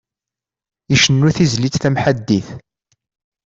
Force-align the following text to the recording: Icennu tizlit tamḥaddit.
Icennu 0.95 1.29
tizlit 1.35 1.75
tamḥaddit. 1.81 2.47